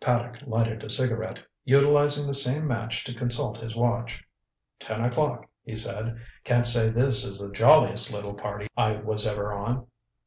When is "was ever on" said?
8.92-9.86